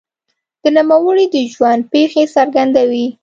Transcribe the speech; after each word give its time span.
د 0.63 0.63
نوموړي 0.77 1.25
د 1.33 1.35
ژوند 1.53 1.81
پېښې 1.93 2.23
څرګندوي. 2.35 3.07